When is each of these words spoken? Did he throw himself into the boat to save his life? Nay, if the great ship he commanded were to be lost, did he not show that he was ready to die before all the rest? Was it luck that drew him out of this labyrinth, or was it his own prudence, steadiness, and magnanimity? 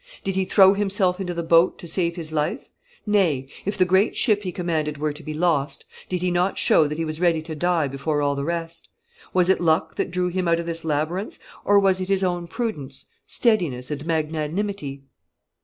Did 0.23 0.33
he 0.33 0.45
throw 0.45 0.73
himself 0.73 1.19
into 1.21 1.35
the 1.35 1.43
boat 1.43 1.77
to 1.77 1.87
save 1.87 2.15
his 2.15 2.31
life? 2.31 2.71
Nay, 3.05 3.47
if 3.65 3.77
the 3.77 3.85
great 3.85 4.15
ship 4.15 4.41
he 4.41 4.51
commanded 4.51 4.97
were 4.97 5.13
to 5.13 5.21
be 5.21 5.31
lost, 5.35 5.85
did 6.09 6.23
he 6.23 6.31
not 6.31 6.57
show 6.57 6.87
that 6.87 6.97
he 6.97 7.05
was 7.05 7.19
ready 7.21 7.39
to 7.43 7.53
die 7.53 7.87
before 7.87 8.19
all 8.19 8.33
the 8.33 8.43
rest? 8.43 8.89
Was 9.31 9.47
it 9.47 9.61
luck 9.61 9.93
that 9.97 10.09
drew 10.09 10.29
him 10.29 10.47
out 10.47 10.59
of 10.59 10.65
this 10.65 10.83
labyrinth, 10.83 11.37
or 11.63 11.77
was 11.77 12.01
it 12.01 12.09
his 12.09 12.23
own 12.23 12.47
prudence, 12.47 13.05
steadiness, 13.27 13.91
and 13.91 14.03
magnanimity? 14.07 15.03